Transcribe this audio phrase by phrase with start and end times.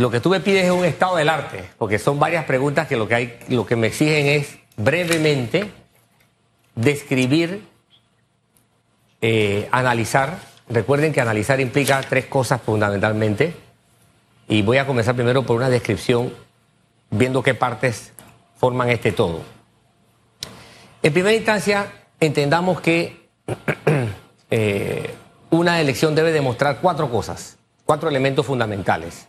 [0.00, 2.96] lo que tú me pides es un estado del arte, porque son varias preguntas que
[2.96, 5.70] lo que, hay, lo que me exigen es brevemente
[6.74, 7.68] describir,
[9.20, 10.38] eh, analizar.
[10.70, 13.54] Recuerden que analizar implica tres cosas fundamentalmente.
[14.48, 16.32] Y voy a comenzar primero por una descripción,
[17.10, 18.12] viendo qué partes
[18.56, 19.42] forman este todo.
[21.02, 23.28] En primera instancia, entendamos que
[24.50, 25.14] eh,
[25.50, 29.26] una elección debe demostrar cuatro cosas, cuatro elementos fundamentales.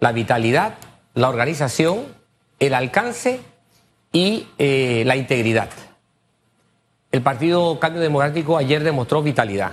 [0.00, 0.74] La vitalidad,
[1.14, 2.06] la organización,
[2.58, 3.40] el alcance
[4.12, 5.68] y eh, la integridad.
[7.10, 9.72] El Partido Cambio Democrático ayer demostró vitalidad.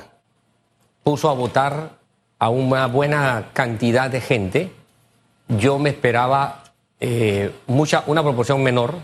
[1.03, 1.91] Puso a votar
[2.39, 4.71] a una buena cantidad de gente.
[5.47, 6.63] Yo me esperaba
[6.99, 8.95] eh, mucha, una proporción menor.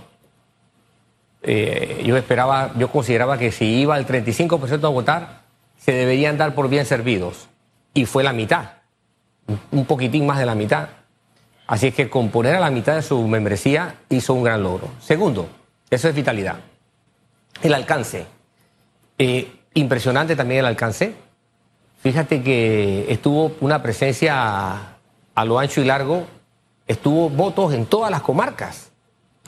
[1.43, 5.41] Eh, yo esperaba, yo consideraba que si iba el 35% a votar,
[5.77, 7.49] se deberían dar por bien servidos.
[7.93, 8.69] Y fue la mitad,
[9.71, 10.87] un poquitín más de la mitad.
[11.71, 14.89] Así es que componer a la mitad de su membresía hizo un gran logro.
[14.99, 15.47] Segundo,
[15.89, 16.57] eso es vitalidad.
[17.63, 18.25] El alcance.
[19.17, 21.15] Eh, impresionante también el alcance.
[22.01, 24.97] Fíjate que estuvo una presencia
[25.33, 26.25] a lo ancho y largo,
[26.87, 28.91] estuvo votos en todas las comarcas,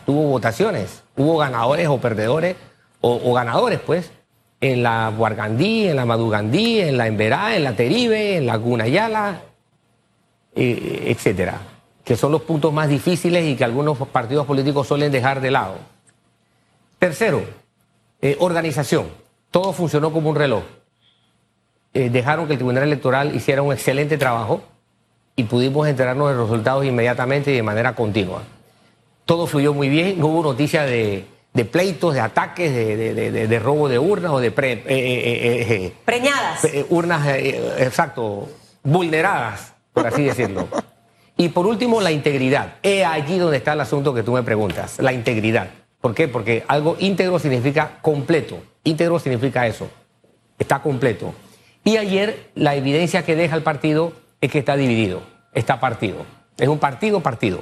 [0.06, 2.56] tuvo votaciones, hubo ganadores o perdedores,
[3.02, 4.14] o, ganadores pues,
[4.62, 9.42] en la Guargandí, en la Madugandí, en la Emberá, en la Teribe, en la Gunayala,
[10.56, 11.73] eh, etcétera,
[12.04, 15.76] que son los puntos más difíciles y que algunos partidos políticos suelen dejar de lado.
[17.00, 17.44] Tercero,
[18.22, 19.08] eh, organización.
[19.52, 20.64] Todo funcionó como un reloj.
[21.94, 24.64] Eh, dejaron que el Tribunal Electoral hiciera un excelente trabajo
[25.36, 28.44] y pudimos enterarnos de los resultados inmediatamente y de manera continua.
[29.26, 34.00] Todo fluyó muy bien, no hubo noticias de, de pleitos, de ataques, de, robo de
[34.00, 36.68] urnas o de pre, eh, eh, eh, preñadas.
[36.90, 38.50] urnas, exacto,
[38.84, 40.68] vulneradas, por así decirlo.
[41.38, 42.76] Y por último, la integridad.
[42.84, 45.70] Es allí donde está el asunto que tú me preguntas, la integridad.
[46.00, 46.28] ¿Por qué?
[46.28, 48.62] Porque algo íntegro significa completo.
[48.84, 49.90] Íntegro significa eso.
[50.60, 51.34] Está completo.
[51.84, 55.22] Y ayer la evidencia que deja el partido es que está dividido,
[55.54, 56.26] está partido.
[56.58, 57.62] Es un partido partido.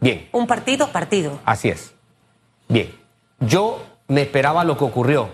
[0.00, 0.28] Bien.
[0.32, 1.38] Un partido partido.
[1.44, 1.94] Así es.
[2.68, 2.90] Bien.
[3.40, 5.28] Yo me esperaba lo que ocurrió.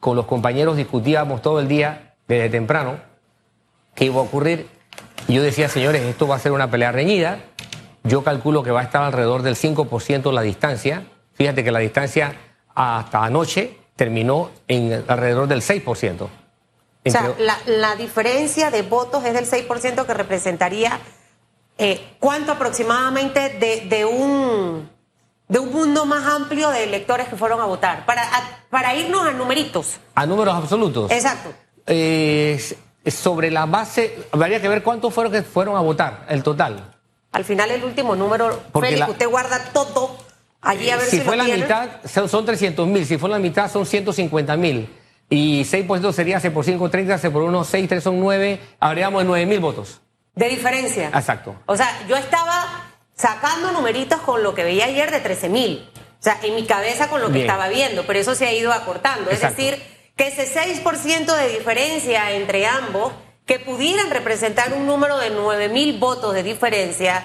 [0.00, 2.96] Con los compañeros discutíamos todo el día, desde temprano,
[3.94, 4.68] qué iba a ocurrir.
[5.28, 7.40] Yo decía, señores, esto va a ser una pelea reñida.
[8.02, 11.04] Yo calculo que va a estar alrededor del 5% la distancia.
[11.34, 12.34] Fíjate que la distancia
[12.74, 16.22] hasta anoche terminó en alrededor del 6%.
[16.22, 17.34] O sea,
[17.66, 20.98] la, diferencia de votos es del 6% que representaría
[21.78, 24.88] eh, cuánto aproximadamente de un
[25.48, 28.22] de un mundo más amplio de electores que fueron a votar, para,
[28.70, 29.98] para irnos a numeritos.
[30.14, 31.10] A números absolutos.
[31.10, 31.52] Exacto.
[33.14, 36.94] Sobre la base, habría que ver cuántos fueron que fueron a votar, el total.
[37.32, 40.16] Al final el último número, Félix, usted guarda todo
[40.60, 43.70] allí a ver si, si fue la mitad, son 300 mil, si fue la mitad
[43.70, 44.88] son 150 mil.
[45.30, 49.22] Y 6% sería C por 5, 30, C por 1, 6, 3 son 9, habríamos
[49.22, 50.00] de 9 mil votos.
[50.34, 51.08] De diferencia.
[51.08, 51.56] Exacto.
[51.66, 55.90] O sea, yo estaba sacando numeritos con lo que veía ayer de 13 mil.
[55.94, 58.72] O sea, en mi cabeza con lo que estaba viendo, pero eso se ha ido
[58.72, 59.30] acortando.
[59.30, 59.80] Es decir,
[60.18, 63.12] que ese 6% de diferencia entre ambos,
[63.46, 67.24] que pudieran representar un número de 9 mil votos de diferencia,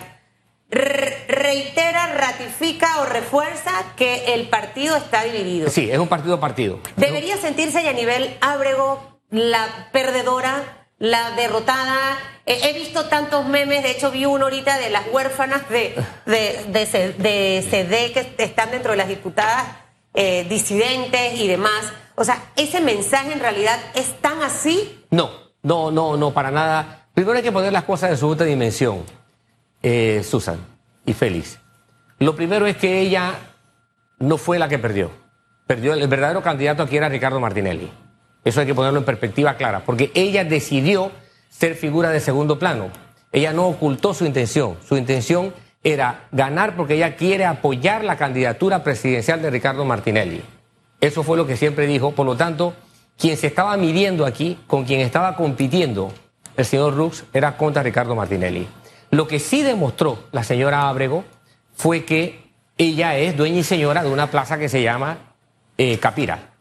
[0.70, 5.70] reitera, ratifica o refuerza que el partido está dividido.
[5.70, 6.80] Sí, es un partido partido.
[6.96, 12.18] Debería sentirse a nivel Ábrego la perdedora la derrotada.
[12.46, 17.68] he visto tantos memes, de hecho vi uno ahorita de las huérfanas de, de, de,
[17.70, 19.66] CD que están dentro de las diputadas
[20.14, 21.92] eh, disidentes y demás.
[22.16, 25.04] O sea, ¿ese mensaje en realidad es tan así?
[25.10, 25.32] No,
[25.62, 27.08] no, no, no, para nada.
[27.14, 29.04] Primero hay que poner las cosas en su justa dimensión,
[29.82, 30.58] eh, Susan
[31.06, 31.60] y Félix.
[32.20, 33.36] Lo primero es que ella
[34.20, 35.12] no fue la que perdió.
[35.68, 37.92] Perdió el verdadero candidato aquí era Ricardo Martinelli.
[38.44, 41.12] Eso hay que ponerlo en perspectiva clara, porque ella decidió
[41.50, 42.90] ser figura de segundo plano.
[43.32, 44.78] Ella no ocultó su intención.
[44.88, 45.54] Su intención
[45.84, 50.44] era ganar porque ella quiere apoyar la candidatura presidencial de Ricardo Martinelli.
[51.04, 52.12] Eso fue lo que siempre dijo.
[52.12, 52.74] Por lo tanto,
[53.18, 56.14] quien se estaba midiendo aquí, con quien estaba compitiendo
[56.56, 58.66] el señor Rux, era contra Ricardo Martinelli.
[59.12, 61.26] Lo que sí demostró la señora Ábrego
[61.76, 65.18] fue que ella es dueña y señora de una plaza que se llama
[65.78, 66.52] eh, Capira.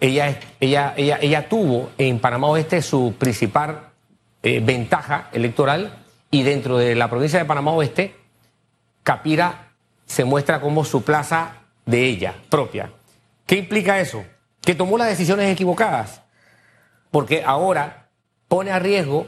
[0.00, 3.90] Ella, ella, ella, ella tuvo en Panamá Oeste su principal
[4.42, 8.16] eh, ventaja electoral y dentro de la provincia de Panamá Oeste,
[9.04, 9.68] Capira
[10.04, 12.90] se muestra como su plaza de ella propia.
[13.52, 14.24] ¿Qué implica eso?
[14.62, 16.22] Que tomó las decisiones equivocadas,
[17.10, 18.08] porque ahora
[18.48, 19.26] pone a riesgo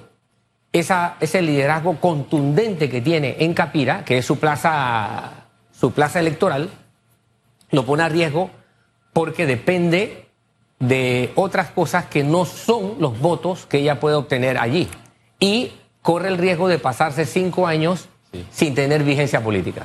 [0.72, 5.44] esa, ese liderazgo contundente que tiene en Capira, que es su plaza,
[5.78, 6.70] su plaza electoral,
[7.70, 8.48] lo pone a riesgo
[9.12, 10.26] porque depende
[10.78, 14.88] de otras cosas que no son los votos que ella puede obtener allí.
[15.38, 15.70] Y
[16.00, 18.08] corre el riesgo de pasarse cinco años
[18.50, 19.84] sin tener vigencia política.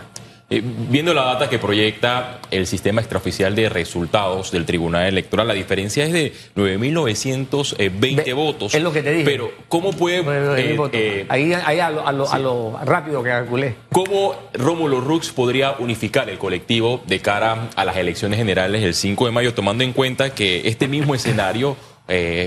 [0.52, 5.54] Eh, viendo la data que proyecta el sistema extraoficial de resultados del Tribunal Electoral, la
[5.54, 8.74] diferencia es de 9.920 votos.
[8.74, 9.26] Es lo que te dije.
[9.26, 10.22] Pero, ¿cómo puede.
[10.58, 13.76] Eh, eh, ahí, ahí a, lo, rápido que calculé.
[13.92, 19.28] ¿Cómo Rómulo Rux podría unificar el colectivo de cara a las elecciones generales del 5
[19.28, 21.78] de mayo, tomando en cuenta que este mismo escenario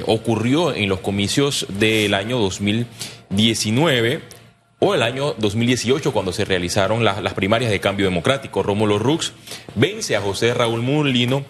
[0.06, 4.41] ocurrió en los comicios del año 2019?
[4.84, 8.64] O el año 2018 cuando se realizaron las primarias de cambio democrático.
[8.64, 9.32] Rómulo Rux
[9.76, 11.44] vence a José Raúl Mulino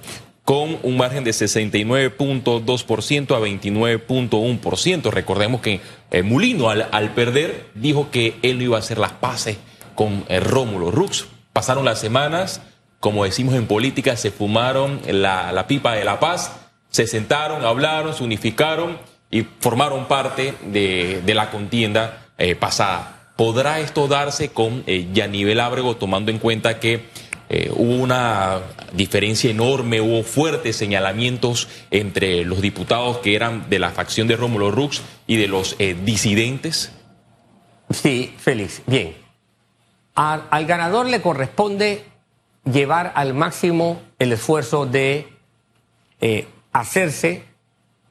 [0.44, 5.10] con un margen de 69.2% a 29.1%.
[5.10, 5.80] Recordemos que
[6.10, 9.56] eh, Mulino al, perder dijo que él no iba a hacer las paces
[9.94, 11.24] con eh, Rómulo Rux.
[11.54, 12.60] Pasaron las semanas,
[13.00, 16.52] como decimos en política, se fumaron la, pipa de la paz,
[16.90, 18.98] se sentaron, hablaron, se unificaron
[19.30, 23.20] y formaron parte de, la contienda eh, pasada.
[23.36, 27.06] ¿Podrá esto darse con eh, Yanivel Ábrego, tomando en cuenta que
[27.48, 28.60] eh, hubo una
[28.92, 34.70] diferencia enorme, hubo fuertes señalamientos entre los diputados que eran de la facción de Rómulo
[34.70, 36.92] Rux y de los eh, disidentes?
[37.90, 39.16] Sí, Félix, bien.
[40.14, 42.04] al ganador le corresponde
[42.64, 45.28] llevar al máximo el esfuerzo de
[46.72, 47.44] hacerse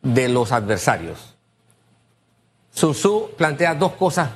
[0.01, 1.35] de los adversarios.
[2.71, 4.29] Sun Tzu plantea dos cosas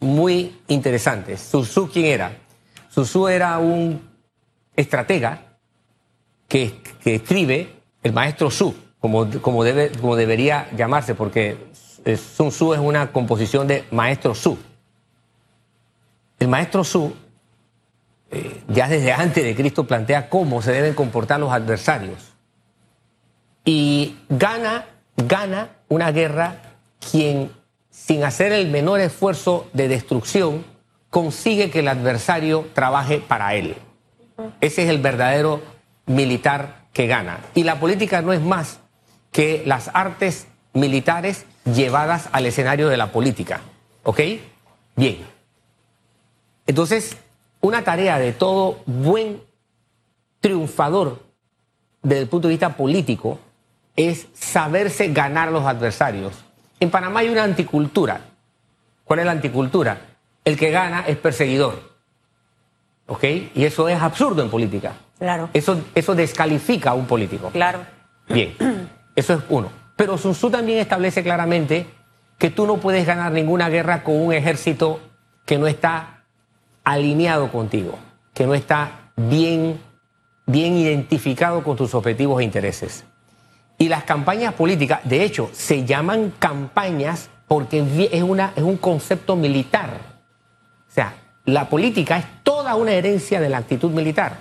[0.00, 1.40] muy interesantes.
[1.40, 2.36] Susu, ¿quién era?
[2.88, 4.00] Susu era un
[4.74, 5.42] estratega
[6.48, 7.72] que, escribe
[8.02, 11.56] el maestro Su, como, como, debe, como debería llamarse, porque
[12.14, 14.58] Sun Tzu es una composición de maestro Su.
[16.38, 17.14] El maestro Su,
[18.30, 22.32] eh, ya desde antes de Cristo, plantea cómo se deben comportar los adversarios.
[23.64, 26.62] Y gana, gana una guerra
[27.10, 27.50] quien
[27.96, 30.64] sin hacer el menor esfuerzo de destrucción,
[31.08, 33.74] consigue que el adversario trabaje para él.
[34.60, 35.62] Ese es el verdadero
[36.04, 37.40] militar que gana.
[37.54, 38.80] Y la política no es más
[39.32, 43.62] que las artes militares llevadas al escenario de la política.
[44.04, 44.20] ¿Ok?
[44.94, 45.26] Bien.
[46.66, 47.16] Entonces,
[47.60, 49.42] una tarea de todo buen
[50.40, 51.22] triunfador
[52.02, 53.40] desde el punto de vista político
[53.96, 56.45] es saberse ganar los adversarios
[56.80, 58.20] en Panamá hay una anticultura.
[59.04, 59.98] ¿Cuál es la anticultura?
[60.44, 61.80] El que gana es perseguidor.
[63.06, 63.24] ¿Ok?
[63.54, 64.94] Y eso es absurdo en política.
[65.18, 65.48] Claro.
[65.52, 67.50] Eso, eso descalifica a un político.
[67.50, 67.80] Claro.
[68.28, 68.54] Bien,
[69.14, 69.70] eso es uno.
[69.96, 71.86] Pero Sun Tzu también establece claramente
[72.38, 75.00] que tú no puedes ganar ninguna guerra con un ejército
[75.44, 76.24] que no está
[76.84, 77.98] alineado contigo,
[78.34, 79.80] que no está bien,
[80.44, 83.04] bien identificado con tus objetivos e intereses.
[83.78, 89.36] Y las campañas políticas, de hecho, se llaman campañas porque es, una, es un concepto
[89.36, 89.90] militar.
[90.88, 91.14] O sea,
[91.44, 94.38] la política es toda una herencia de la actitud militar.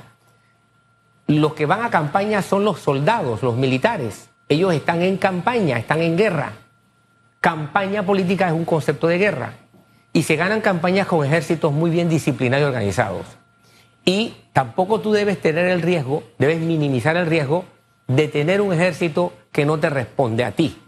[1.28, 4.30] Los que van a campaña son los soldados, los militares.
[4.48, 6.54] Ellos están en campaña, están en guerra.
[7.42, 9.54] Campaña política es un concepto de guerra.
[10.14, 13.26] Y se ganan campañas con ejércitos muy bien disciplinados y organizados.
[14.06, 17.66] Y tampoco tú debes tener el riesgo, debes minimizar el riesgo
[18.08, 20.82] de tener un ejército que no te responde a ti.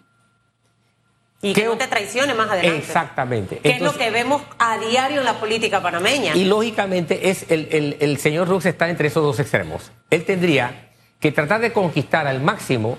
[1.42, 2.80] Y que no te traicione más adelante.
[2.80, 3.58] Exactamente.
[3.60, 6.36] Que es lo que vemos a diario en la política panameña.
[6.36, 9.92] Y lógicamente es el, el señor Rux está entre esos dos extremos.
[10.10, 12.98] Él tendría que tratar de conquistar al máximo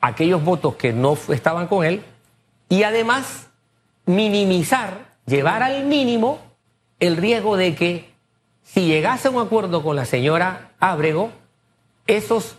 [0.00, 2.02] aquellos votos que no estaban con él
[2.68, 3.48] y además
[4.04, 6.40] minimizar, llevar al mínimo
[7.00, 8.10] el riesgo de que
[8.62, 11.30] si llegase a un acuerdo con la señora Ábrego,
[12.06, 12.56] esos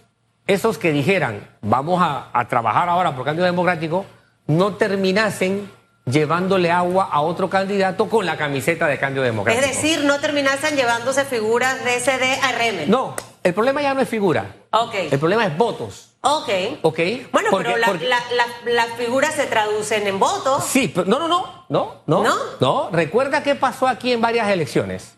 [0.48, 4.06] esos que dijeran, vamos a, trabajar ahora por cambio democrático,
[4.48, 5.70] no terminasen
[6.06, 9.66] llevándole agua a otro candidato con la camiseta de cambio democrático.
[9.66, 12.89] Es decir, no terminasen llevándose figuras de SD a RM.
[12.89, 13.13] No,
[13.44, 14.56] el problema ya no es figura.
[14.72, 14.96] Ok.
[15.12, 16.16] El problema es votos.
[16.22, 16.50] Ok.
[16.82, 17.00] Ok.
[17.32, 20.63] Bueno, pero las figuras se traducen en votos.
[20.63, 22.24] Sí, pero no, no, no, no, no.
[22.24, 22.36] ¿No?
[22.60, 25.18] No, recuerda qué pasó aquí en varias elecciones.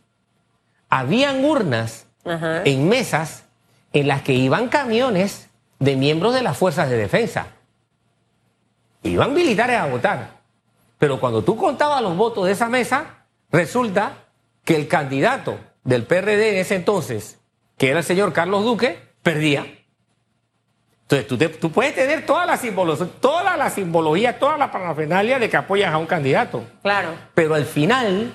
[0.90, 3.44] Habían urnas en mesas
[3.94, 7.48] en las que iban camiones de miembros de las fuerzas de defensa.
[9.04, 10.40] Iban militares a votar.
[10.98, 14.26] Pero cuando tú contabas los votos de esa mesa, resulta
[14.66, 17.40] que el candidato del PRD en ese entonces,
[17.78, 19.66] que era el señor Carlos Duque, perdía.
[21.04, 25.40] Entonces, tú, te- tú puedes tener toda la, simbología, toda la simbología, toda la parafernalia
[25.40, 27.10] de que apoyas a un candidato, Claro.
[27.34, 28.32] pero al final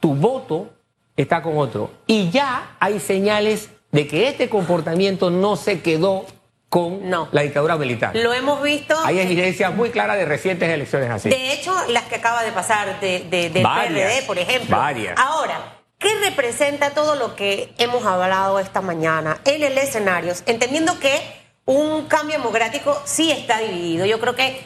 [0.00, 0.74] tu voto
[1.16, 1.90] está con otro.
[2.06, 6.26] Y ya hay señales de que este comportamiento no se quedó
[6.68, 7.28] con No.
[7.32, 8.14] la dictadura militar.
[8.16, 8.96] Lo hemos visto.
[9.04, 11.28] Hay evidencias muy claras de recientes elecciones así.
[11.30, 14.76] De hecho, las que acaba de pasar de, de- del Varias, PRD, por ejemplo.
[14.76, 15.16] varias.
[15.18, 20.34] Ahora, ¿qué representa todo lo que hemos hablado esta mañana en el escenario?
[20.46, 21.18] Entendiendo que
[21.64, 24.04] un cambio democrático sí está dividido.
[24.04, 24.60] Yo creo que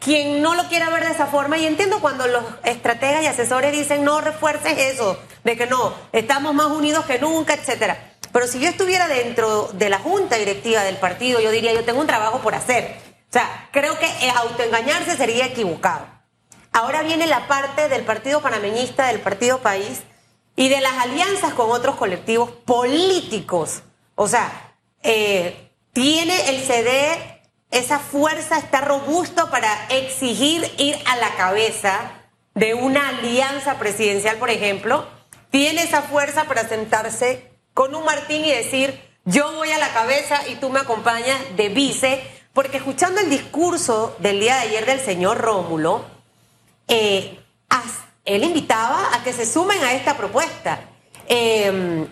[0.00, 3.70] quien no lo quiera ver de esa forma, y entiendo cuando los estrategas y asesores
[3.72, 8.13] dicen no refuerces eso, de que no, estamos más unidos que nunca, etcétera.
[8.34, 12.00] Pero si yo estuviera dentro de la junta directiva del partido, yo diría, yo tengo
[12.00, 12.96] un trabajo por hacer.
[13.30, 16.04] O sea, creo que eh, autoengañarse sería equivocado.
[16.72, 20.02] Ahora viene la parte del Partido Panameñista, del Partido País
[20.56, 23.82] y de las alianzas con otros colectivos políticos.
[24.16, 24.74] O sea,
[25.04, 32.24] eh, tiene el CD esa fuerza, está robusto para exigir ir a la cabeza
[32.54, 35.06] de una alianza presidencial, por ejemplo.
[35.50, 40.48] Tiene esa fuerza para sentarse con un Martín y decir, yo voy a la cabeza
[40.48, 45.00] y tú me acompañas de vice, porque escuchando el discurso del día de ayer del
[45.00, 46.04] señor Rómulo,
[46.88, 47.40] eh,
[48.24, 50.80] él invitaba a que se sumen a esta propuesta.
[51.28, 52.06] Eh,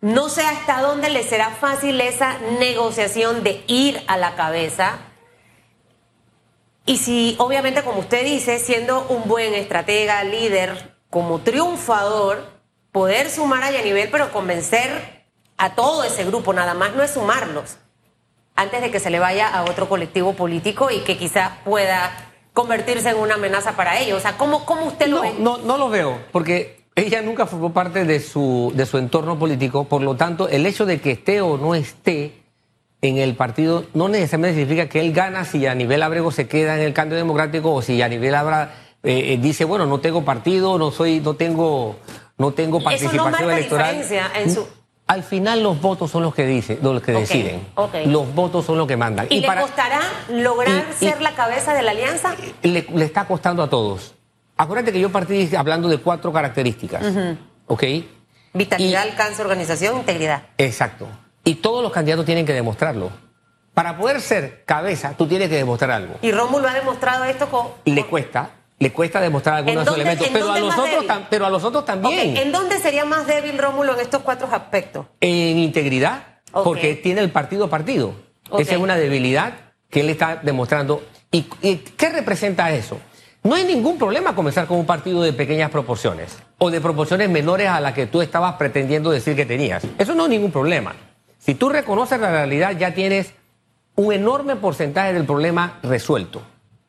[0.00, 4.98] no sé hasta dónde le será fácil esa negociación de ir a la cabeza.
[6.84, 12.55] Y si, obviamente, como usted dice, siendo un buen estratega, líder, como triunfador,
[12.96, 14.88] poder sumar a nivel, pero convencer
[15.58, 17.76] a todo ese grupo, nada más no es sumarlos
[18.54, 22.10] antes de que se le vaya a otro colectivo político y que quizás pueda
[22.54, 24.16] convertirse en una amenaza para ellos.
[24.16, 25.34] O sea, ¿cómo, cómo usted lo No, ve?
[25.38, 29.84] no, no lo veo, porque ella nunca formó parte de su, de su entorno político,
[29.84, 32.32] por lo tanto, el hecho de que esté o no esté
[33.02, 36.76] en el partido no necesariamente significa que él gana si a nivel Abrego se queda
[36.76, 38.72] en el cambio democrático o si a nivel Abra
[39.02, 41.96] eh, eh, dice, bueno, no tengo partido, no soy, no tengo,
[42.38, 43.96] no tengo Eso no participación marca electoral.
[43.96, 44.68] diferencia en su-
[45.06, 47.66] Al final los votos son los que dicen, los que deciden.
[48.06, 49.26] Los votos son los que mandan.
[49.30, 50.00] ¿Y, le para- costará
[50.30, 52.34] lograr y- y- ser la cabeza de la alianza?
[52.62, 54.14] le, le está costando a todos.
[54.56, 57.04] Acuérdate que yo partí hablando de cuatro características.
[57.66, 57.84] ¿Ok?
[58.52, 60.42] Vitalidad, alcance, organización, integridad.
[60.58, 61.06] Exacto.
[61.44, 63.10] Y todos los candidatos tienen que demostrarlo.
[63.74, 66.14] Para poder ser cabeza, tú tienes que demostrar algo.
[66.22, 67.68] Y Rómulo ha demostrado esto con...
[67.84, 71.08] Le cuesta, le cuesta demostrar algunos de esos elementos, en pero a, los otros débil?
[71.08, 72.36] tam- pero a los otros Ok, también.
[72.36, 75.06] ¿En dónde sería más débil Rómulo en estos cuatro aspectos?
[75.20, 78.14] En integridad, porque tiene el partido partido.
[78.58, 79.54] Esa es una debilidad
[79.90, 81.02] que él está demostrando.
[81.32, 82.98] ¿Y, y qué representa eso?
[83.42, 87.68] No hay ningún problema comenzar con un partido de pequeñas proporciones o de proporciones menores
[87.68, 89.84] a las que tú estabas pretendiendo decir que tenías.
[89.98, 90.94] Eso no es ningún problema.
[91.38, 93.32] Si tú reconoces la realidad, ya tienes
[93.94, 96.42] un enorme porcentaje del problema resuelto.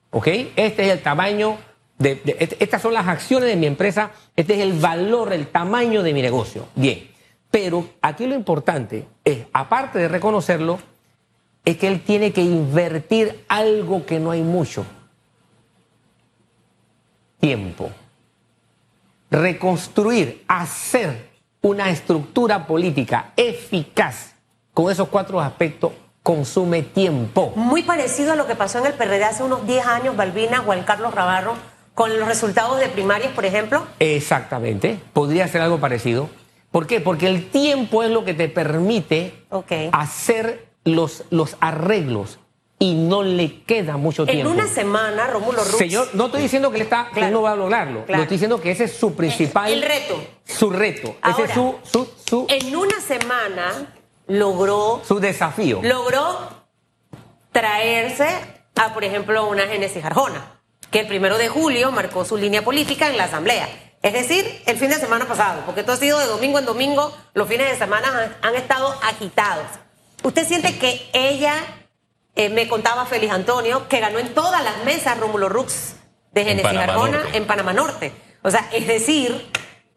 [0.10, 0.28] ¿Ok?
[0.56, 1.58] Este es el tamaño
[2.00, 6.22] estas son las acciones de mi empresa, este es el valor, el tamaño de mi
[6.22, 6.68] negocio.
[6.76, 7.10] Bien.
[7.50, 10.80] Pero aquí lo importante es, aparte de reconocerlo,
[11.66, 14.86] es que él tiene que invertir algo que no hay mucho.
[17.40, 17.90] Tiempo.
[19.32, 21.30] Reconstruir, hacer
[21.62, 24.34] una estructura política eficaz
[24.74, 27.54] con esos cuatro aspectos consume tiempo.
[27.56, 30.84] Muy parecido a lo que pasó en el PRD hace unos 10 años, Balbina, Juan
[30.84, 31.56] Carlos Rabarro,
[31.98, 33.84] con los resultados de primarias, por ejemplo.
[33.98, 36.30] Exactamente, podría ser algo parecido.
[36.70, 37.02] ¿Por qué?
[37.02, 39.34] Porque el tiempo es lo que te permite
[39.92, 42.38] hacer los, los arreglos
[42.78, 44.52] y no le queda mucho En tiempo.
[44.52, 45.76] una semana, Rómulo Rux...
[45.76, 47.26] Señor, no estoy diciendo que él, está, Claro.
[47.30, 48.06] él no va a lograrlo.
[48.06, 48.18] Claro.
[48.20, 49.74] Lo estoy diciendo que ese es su principal.
[49.74, 50.22] El reto.
[50.46, 51.16] Su reto.
[51.28, 53.96] ese es su, su, su, En una semana
[54.28, 55.80] logró su desafío.
[55.82, 56.38] logró
[57.52, 58.28] traerse
[58.76, 60.57] a, por ejemplo, una Génesis Arjona,
[60.92, 63.68] que el primero de julio marcó su línea política en la Asamblea.
[64.02, 67.16] Es decir, el fin de semana pasado, porque esto ha sido de domingo en domingo,
[67.34, 69.68] los fines de semana han, han estado agitados.
[70.24, 71.56] ¿Usted siente que ella,
[72.36, 75.96] eh, me contaba Félix Antonio, que ganó en todas las mesas Rómulo Rux
[76.32, 78.12] de Panamá Arjona en Panamá Norte?
[78.44, 79.50] O sea, es decir,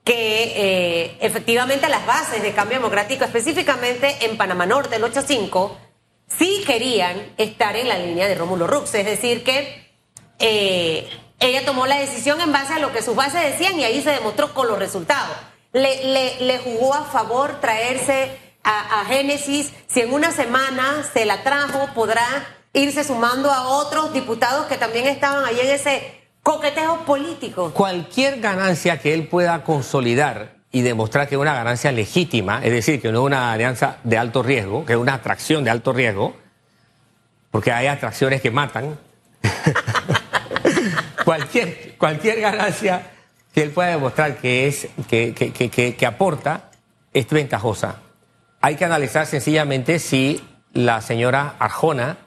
[0.04, 5.76] que eh, efectivamente las bases de cambio democrático, específicamente en Panamá Norte, el 8-5,
[6.26, 8.94] sí querían estar en la línea de Rómulo Rux.
[8.94, 9.79] Es decir, que
[10.40, 14.02] eh, ella tomó la decisión en base a lo que sus bases decían y ahí
[14.02, 15.36] se demostró con los resultados.
[15.72, 19.72] Le, jugó a favor traerse a, a Génesis.
[19.86, 22.26] Si en una semana se la trajo, podrá
[22.72, 27.72] irse sumando a otros diputados que también estaban ahí en ese coqueteo político.
[27.72, 33.00] Cualquier ganancia que él pueda consolidar y demostrar que es una ganancia legítima, es decir,
[33.02, 36.36] que no es una alianza de alto riesgo, que es una atracción de alto riesgo,
[37.50, 38.98] porque hay atracciones que matan.
[41.24, 43.10] cualquier, cualquier ganancia
[43.52, 46.70] que él pueda demostrar que, es, que, que, que, que aporta
[47.12, 47.96] es ventajosa.
[48.60, 50.40] Hay que analizar sencillamente si
[50.72, 52.18] la señora Arjona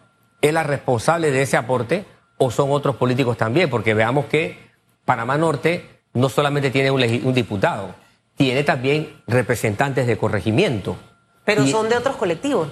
[0.41, 2.05] es la responsable de ese aporte
[2.37, 4.57] o son otros políticos también, porque veamos que
[5.05, 7.95] Panamá Norte no solamente tiene un, un diputado,
[8.35, 10.97] tiene también representantes de corregimiento.
[11.45, 12.67] Pero son de otros colectivos.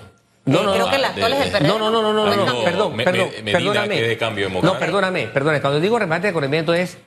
[0.46, 4.18] No, no, creo que las del No, no, no, no, no, no, perdón, perdón, perdóname.
[4.62, 5.62] no, perdóname, perdóname.
[5.62, 6.98] Cuando digo representante de corregimiento es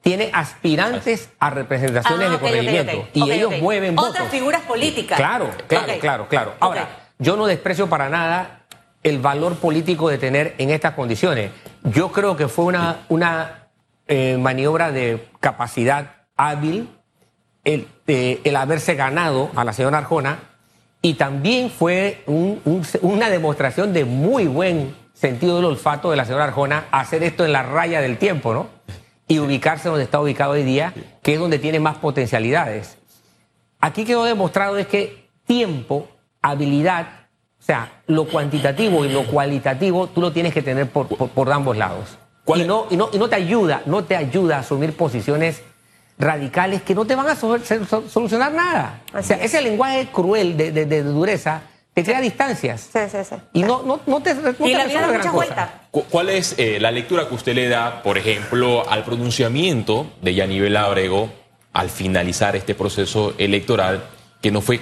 [0.00, 4.10] tiene aspirantes a representaciones de corregimiento y ellos mueven votos.
[4.10, 5.16] Otras figuras políticas.
[5.16, 6.54] Claro, claro, claro, claro.
[6.60, 8.60] Ahora, yo no desprecio para nada
[9.02, 11.50] el valor político de tener en estas condiciones.
[11.84, 13.68] Yo creo que fue una, una
[14.06, 16.90] eh, maniobra de capacidad hábil
[17.64, 20.38] el, el haberse ganado a la señora Arjona
[21.04, 26.86] y también fue una demostración de muy buen sentido del olfato de la señora Arjona
[26.92, 28.68] hacer esto en la raya del tiempo, ¿no?
[29.28, 32.96] Y ubicarse donde está ubicado hoy día, que es donde tiene más potencialidades.
[33.80, 36.08] Aquí quedó demostrado es que tiempo,
[36.40, 37.06] habilidad,
[37.60, 41.76] o sea, lo cuantitativo y lo cualitativo, tú lo tienes que tener por, por, ambos
[41.76, 42.16] lados.
[42.46, 45.62] Y no, y, no, y no te ayuda, no te ayuda a asumir posiciones
[46.18, 49.02] radicales que no te van a solucionar nada.
[49.12, 52.88] O sea, ese lenguaje cruel de, dureza te crea distancias.
[52.92, 53.36] Sí, sí, sí.
[53.52, 55.82] Y no, no, no te, no y la mucha vuelta.
[55.90, 60.76] ¿Cuál es eh, la lectura que usted le da, por ejemplo, al pronunciamiento de Yanivel
[60.76, 61.30] Ábrego
[61.72, 64.04] al finalizar este proceso electoral,
[64.40, 64.80] que no fue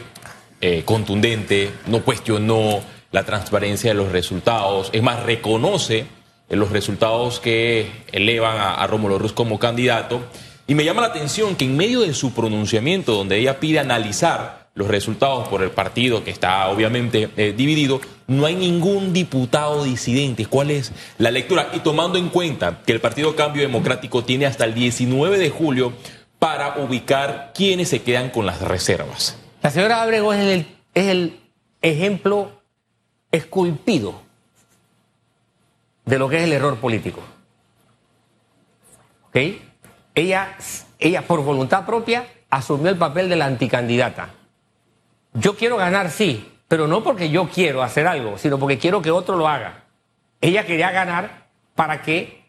[0.60, 6.06] eh, contundente, no cuestionó la transparencia de los resultados, es más, reconoce
[6.48, 10.22] los resultados que elevan a, a Rómulo Ruz como candidato
[10.66, 14.69] y me llama la atención que en medio de su pronunciamiento, donde ella pide analizar
[14.75, 20.47] los resultados por el partido que está obviamente eh, dividido, no hay ningún diputado disidente.
[20.47, 21.71] ¿Cuál es la lectura?
[21.75, 25.92] Y tomando en cuenta que el Partido Cambio Democrático tiene hasta el 19 de julio
[26.38, 29.37] para ubicar quiénes se quedan con las reservas.
[29.62, 31.40] La señora Abrego es el, es el
[31.83, 32.62] ejemplo
[33.30, 34.23] esculpido
[36.04, 37.21] de lo que es el error político.
[39.28, 39.36] ¿Ok?
[40.14, 40.56] Ella,
[40.98, 44.30] ella por voluntad propia asumió el papel de la anticandidata.
[45.34, 49.10] Yo quiero ganar, sí, pero no porque yo quiero hacer algo, sino porque quiero que
[49.10, 49.84] otro lo haga.
[50.40, 52.42] Ella quería ganar para que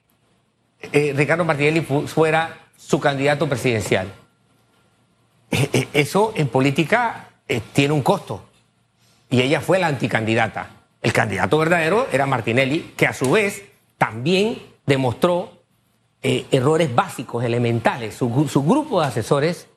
[0.82, 4.12] eh, Ricardo Martinelli fuera su candidato presidencial.
[5.50, 8.44] E, e, eso en política eh, tiene un costo.
[9.30, 10.70] Y ella fue la anticandidata.
[11.02, 13.64] El candidato verdadero era Martinelli, que a su vez
[13.98, 15.53] también demostró
[16.24, 18.16] eh, errores básicos, elementales.
[18.16, 19.68] Su, grupo de asesores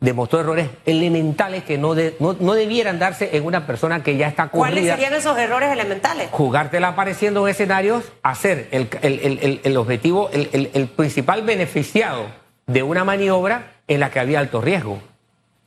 [0.00, 4.74] demostró errores elementales que no, no, debieran darse en una persona que ya está corrida.
[4.74, 6.28] ¿Cuáles serían esos errores elementales?
[6.30, 12.26] Jugártela apareciendo en escenarios, hacer el, el objetivo, el, principal beneficiado
[12.66, 15.00] de una maniobra en la que había alto riesgo.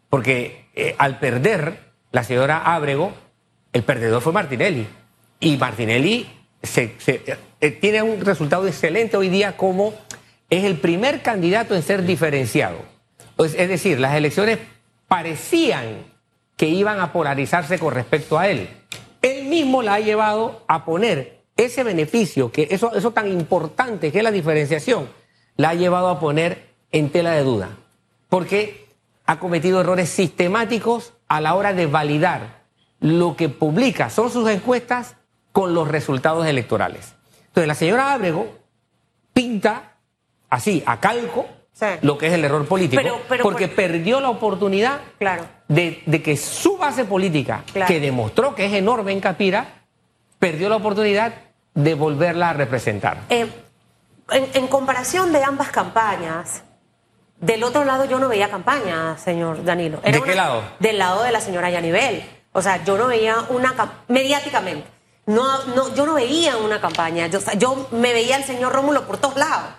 [0.10, 1.80] Porque eh, al perder
[2.12, 3.12] la señora Ábrego,
[3.74, 4.88] el perdedor fue Martinelli.
[5.40, 6.30] Y Martinelli
[6.62, 6.96] se,
[7.60, 9.94] eh, tiene un resultado excelente hoy día como
[10.50, 12.78] es el primer candidato en ser diferenciado.
[13.38, 14.60] Es decir, las elecciones
[15.08, 16.06] parecían
[16.56, 18.70] que iban a polarizarse con respecto a él.
[19.22, 24.20] Él mismo la ha llevado a poner ese beneficio, que eso, eso tan importante que
[24.20, 25.10] es la diferenciación,
[25.56, 27.70] la ha llevado a poner en tela de duda.
[28.30, 28.88] Porque
[29.26, 32.64] ha cometido errores sistemáticos a la hora de validar
[33.00, 35.16] lo que publica, son sus encuestas
[35.52, 37.14] con los resultados electorales.
[37.48, 38.58] Entonces, la señora Ábrego
[39.34, 39.97] pinta
[40.50, 41.46] así, a calco,
[42.02, 43.02] lo que es el error político,
[43.44, 45.02] porque perdió la oportunidad
[45.68, 49.84] de, que su base política, que demostró que es enorme en Capira,
[50.40, 51.34] perdió la oportunidad
[51.74, 53.22] de volverla a representar.
[53.30, 53.48] Eh,
[54.32, 56.64] en, comparación de ambas campañas,
[57.40, 60.00] del otro lado yo no veía campaña, señor Danilo.
[60.02, 60.64] ¿De qué lado?
[60.80, 62.24] Del lado de la señora Yanivel.
[62.54, 63.76] O sea, yo no veía una
[64.08, 64.88] mediáticamente.
[65.28, 67.28] No, no, yo no veía una campaña.
[67.28, 69.70] Yo, yo me veía al señor Rómulo por todos lados.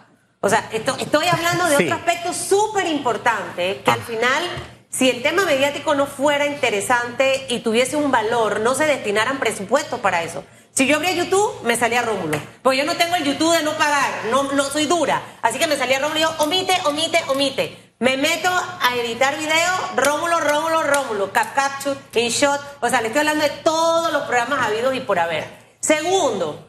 [0.40, 4.04] O sea, estoy hablando de otro aspecto súper importante, que al ah.
[4.06, 4.44] final,
[4.88, 9.98] si el tema mediático no fuera interesante y tuviese un valor, no se destinaran presupuestos
[9.98, 10.44] para eso.
[10.70, 12.40] Si yo abría YouTube, me salía Rómulo.
[12.62, 15.20] Pues yo no tengo el YouTube de no pagar, no, no soy dura.
[15.42, 17.92] Así que me salía Rómulo y yo, omite, omite, omite.
[17.98, 22.60] Me meto a editar video, Rómulo, Rómulo, Rómulo, Cap Capture, InShot.
[22.80, 25.48] O sea, le estoy hablando de todos los programas habidos y por haber.
[25.80, 26.67] Segundo,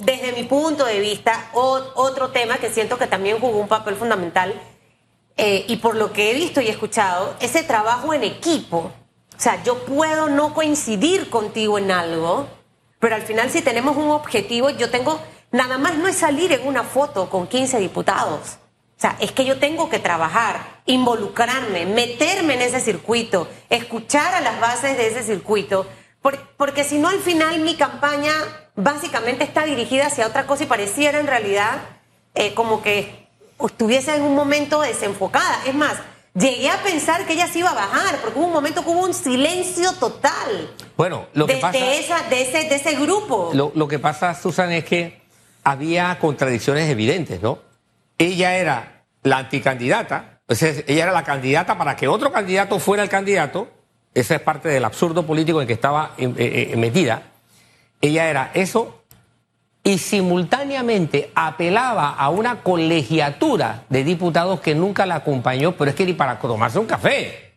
[0.00, 4.54] desde mi punto de vista, otro tema que siento que también jugó un papel fundamental,
[5.36, 8.92] eh, y por lo que he visto y escuchado, ese trabajo en equipo.
[9.36, 12.46] O sea, yo puedo no coincidir contigo en algo,
[13.00, 16.66] pero al final si tenemos un objetivo, yo tengo, nada más no es salir en
[16.66, 18.58] una foto con 15 diputados.
[18.96, 24.40] O sea, es que yo tengo que trabajar, involucrarme, meterme en ese circuito, escuchar a
[24.40, 25.86] las bases de ese circuito,
[26.56, 28.32] porque si no al final mi campaña
[28.76, 31.82] básicamente está dirigida hacia otra cosa y pareciera en realidad
[32.34, 33.28] eh, como que
[33.66, 35.62] estuviese en un momento desenfocada.
[35.66, 35.94] Es más,
[36.34, 39.04] llegué a pensar que ella se iba a bajar, porque hubo un momento que hubo
[39.04, 40.74] un silencio total.
[40.96, 41.78] Bueno, lo que de, pasa.
[41.78, 43.50] de esa, de, ese, de ese grupo.
[43.54, 45.22] Lo, lo que pasa, Susan, es que
[45.64, 47.58] había contradicciones evidentes, ¿no?
[48.18, 53.02] Ella era la anticandidata, o sea, ella era la candidata para que otro candidato fuera
[53.02, 53.68] el candidato.
[54.14, 57.22] Esa es parte del absurdo político en que estaba eh, eh, metida.
[58.00, 59.02] Ella era eso
[59.84, 66.04] y simultáneamente apelaba a una colegiatura de diputados que nunca la acompañó, pero es que
[66.04, 67.52] ni para tomarse un café.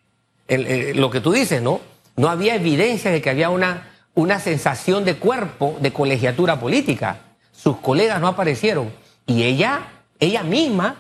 [0.48, 1.82] El- lo que tú dices, ¿no?
[2.16, 7.20] No había evidencia de que había una, una sensación de cuerpo de colegiatura política.
[7.52, 8.92] Sus colegas no aparecieron.
[9.28, 9.82] Y ella,
[10.20, 10.96] ella misma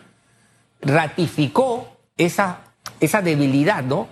[0.82, 2.60] ratificó esa,
[3.00, 4.08] esa debilidad, ¿no?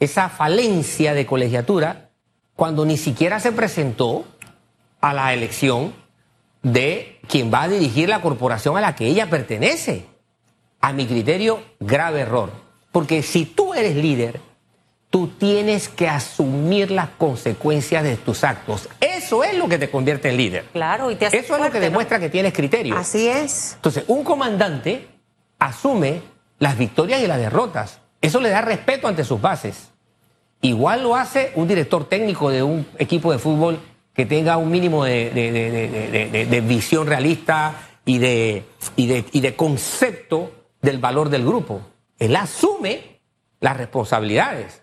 [0.00, 2.10] Esa falencia de colegiatura
[2.54, 4.24] cuando ni siquiera se presentó
[5.00, 5.94] a la elección
[6.62, 10.06] de quien va a dirigir la corporación a la que ella pertenece.
[10.80, 12.50] A mi criterio, grave error.
[12.92, 14.40] Porque si tú eres líder,
[15.10, 18.88] tú tienes que asumir las consecuencias de tus actos.
[19.00, 20.64] Eso es lo que te convierte en líder.
[20.72, 22.96] Claro, y te hace Eso es lo que demuestra que tienes criterio.
[22.96, 23.74] Así es.
[23.74, 25.08] Entonces, un comandante
[25.58, 26.22] asume
[26.58, 27.97] las victorias y las derrotas.
[28.20, 29.90] Eso le da respeto ante sus bases.
[30.60, 33.78] Igual lo hace un director técnico de un equipo de fútbol
[34.12, 38.64] que tenga un mínimo de, visión realista y de,
[38.96, 40.50] y, de, y de concepto
[40.82, 41.80] del valor del grupo.
[42.18, 43.20] Él asume
[43.60, 44.82] las responsabilidades.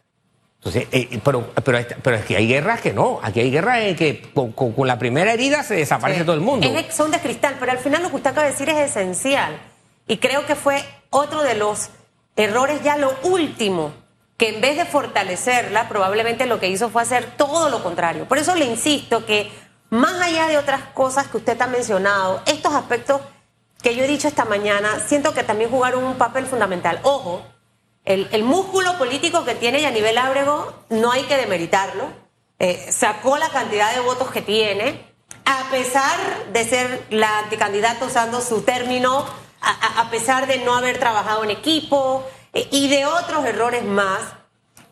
[0.58, 3.20] Entonces, eh, pero, pero, pero es que hay guerras que no.
[3.22, 6.26] Aquí hay guerras en que con, con- con la primera herida se desaparece Sí.
[6.26, 6.66] todo el mundo.
[6.68, 9.58] Es son de cristal, pero al final lo que usted acaba de decir es esencial.
[10.08, 11.90] Y creo que fue otro de los
[12.36, 13.94] errores, ya lo último,
[14.38, 18.28] que en vez de fortalecerla, probablemente lo que hizo fue hacer todo lo contrario.
[18.28, 19.52] Por eso le insisto que,
[19.90, 23.22] más allá de otras cosas que usted ha mencionado, estos aspectos
[23.82, 27.00] que yo he dicho esta mañana, siento que también jugaron un papel fundamental.
[27.04, 27.46] Ojo,
[28.04, 32.10] el, el músculo político que tiene Yanivel Ábrego no hay que demeritarlo.
[32.58, 35.14] Eh, sacó la cantidad de votos que tiene,
[35.46, 36.18] a pesar
[36.52, 39.26] de ser la anticandidata usando su término,
[39.66, 44.22] a, pesar de no haber trabajado en equipo eh, y de otros errores más,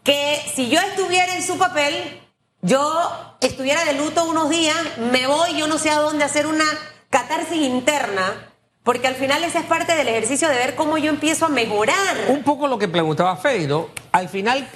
[0.03, 2.21] que si yo estuviera en su papel,
[2.62, 4.77] yo estuviera de luto unos días,
[5.12, 6.65] me voy, yo no sé a dónde hacer una
[7.09, 8.51] catarsis interna,
[8.83, 12.17] porque al final esa es parte del ejercicio de ver cómo yo empiezo a mejorar.
[12.27, 13.89] Un poco lo que preguntaba Freddy, ¿no?
[14.12, 14.67] Al final,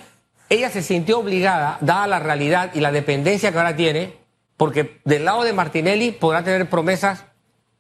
[0.49, 4.17] ella se sintió obligada, dada la realidad y la dependencia que ahora tiene,
[4.55, 7.25] porque del lado de Martinelli podrá tener promesas,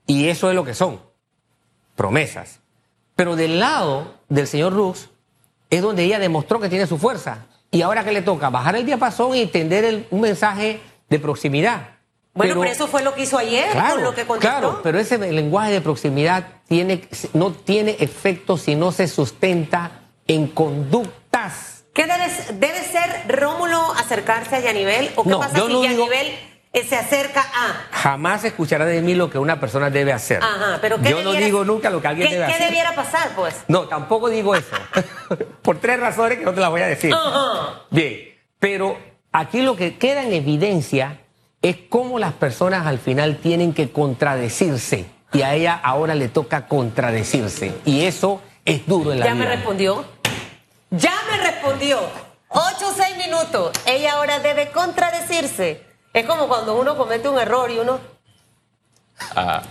[0.05, 1.01] y eso es lo que son,
[1.97, 2.61] promesas.
[3.17, 5.09] Pero del lado del señor Rux,
[5.69, 7.47] es donde ella demostró que tiene su fuerza.
[7.71, 10.79] Y ahora que le toca bajar el diapasón y entender el- un mensaje
[11.09, 11.89] de proximidad.
[12.33, 14.57] Bueno, pero, eso fue lo que hizo ayer Claro, con lo que contestó.
[14.59, 20.47] claro, pero ese lenguaje de proximidad tiene, no tiene efecto si no se sustenta en
[20.47, 21.85] conductas.
[21.95, 22.27] ¿Qué debe,
[22.59, 25.11] debe ser Rómulo acercarse a Yanivel?
[25.15, 26.27] ¿O qué No, pasa yo si no Yanivel
[26.83, 27.87] se acerca a...?
[27.91, 30.41] Jamás escuchará de mí lo que una persona debe hacer.
[30.43, 32.67] Ajá, pero ¿qué Yo no digo nunca lo que alguien ¿Qué, debe qué hacer.
[32.67, 33.55] debiera pasar, pues?
[33.67, 34.75] No, tampoco digo eso.
[35.61, 37.13] Por tres razones que no te las voy a decir.
[37.89, 38.19] Bien,
[38.59, 38.97] pero
[39.31, 41.19] aquí lo que queda en evidencia
[41.61, 45.05] es cómo las personas al final tienen que contradecirse.
[45.33, 47.73] Y a ella ahora le toca contradecirse.
[47.85, 49.45] Y eso es duro en la Ya vida.
[49.45, 50.05] me respondió.
[50.91, 51.99] Ya me respondió.
[52.49, 53.71] Ocho o seis minutos.
[53.85, 55.83] Ella ahora debe contradecirse.
[56.17, 57.99] Es como cuando uno comete un error y uno...
[59.35, 59.61] Ah,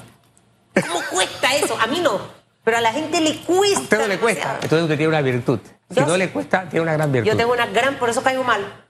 [0.75, 1.77] ¿Cómo cuesta eso?
[1.81, 2.21] A mí no.
[2.63, 3.79] Pero a la gente le cuesta.
[3.79, 4.41] A usted no le cuesta.
[4.41, 4.63] demasiado.
[4.63, 5.59] Entonces usted tiene una virtud.
[5.89, 6.19] Si Yo no sí.
[6.19, 7.31] le cuesta, tiene una gran virtud.
[7.31, 8.85] Yo tengo una gran, por eso caigo mal.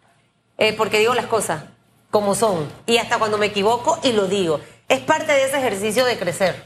[0.59, 1.63] Eh, porque digo las cosas
[2.11, 2.69] como son.
[2.87, 4.61] Y hasta cuando me equivoco y lo digo.
[4.89, 6.63] Es parte de ese ejercicio de crecer.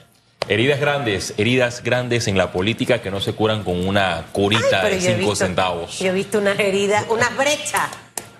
[0.49, 4.95] heridas grandes, heridas grandes en la política que no se curan con una curita Pero
[4.97, 5.99] de cinco visto- centavos.
[6.01, 7.89] Yo he visto unas heridas, unas brechas,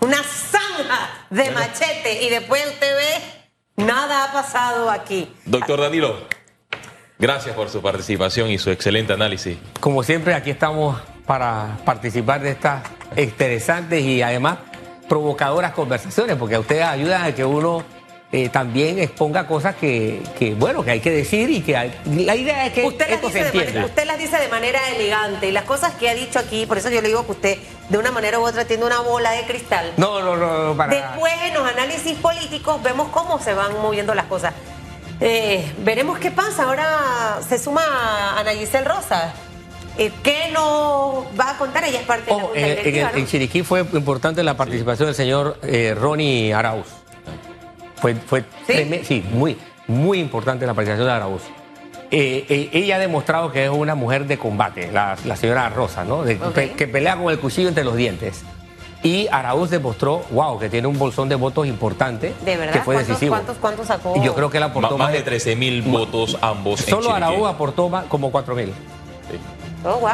[0.01, 2.25] una zanja de machete.
[2.25, 5.33] Y después usted ve, nada ha pasado aquí.
[5.45, 6.27] Doctor Danilo,
[7.19, 9.59] gracias por su participación y su excelente análisis.
[9.81, 12.83] Como siempre, aquí estamos para participar de estas
[13.17, 14.59] interesantes y además
[15.09, 17.85] provocadoras conversaciones, porque ustedes ayudan a que uno
[18.33, 22.37] eh, también exponga cosas que, que, bueno, que hay que decir y que hay- la
[22.37, 23.71] idea es que Usted las, esto se dice de entienda.
[23.73, 26.79] manera, usted las dice de manera elegante y las cosas que ha dicho aquí, por
[26.79, 29.43] eso yo le digo que usted de una manera u otra tiene una bola de
[29.47, 29.93] cristal.
[29.97, 34.15] No, no, no, no, para Después en los análisis políticos vemos cómo se van moviendo
[34.15, 34.55] las cosas.
[35.21, 36.63] Eh, veremos qué pasa.
[36.65, 37.83] Ahora se suma
[38.39, 39.33] Ana Giselle Rosa.
[39.99, 41.83] Eh, ¿Qué nos va a contar?
[41.85, 43.27] Ella es parte de la Ojo, Junta en, en.
[43.27, 45.59] Chiriquí fue importante la participación del señor
[45.97, 46.87] Ronnie Arauz.
[48.01, 48.73] Fue, fue ¿Sí?
[48.73, 51.43] treme- sí, muy, muy importante la participación de Arauz.
[52.13, 56.05] Eh, eh, ella ha demostrado que es una mujer de combate, la, la señora Rosa,
[56.05, 56.23] ¿no?
[56.25, 56.53] De- Ok.
[56.53, 58.43] pe- que pelea con el cuchillo entre los dientes.
[59.03, 62.73] Y Arauz demostró, wow, que tiene un bolsón de votos importante, ¿De verdad?
[62.75, 63.31] que fue ¿Cuántos- decisivo.
[63.35, 64.15] cuántos- cuántos sacó?
[64.17, 66.81] Y yo creo que él aportó más de 13 mil votos ambos.
[66.81, 67.17] en Solo Chiriquí.
[67.23, 68.67] Arauz aportó más- como 4 mil.
[69.31, 69.39] Sí.
[69.85, 70.11] Oh, wow.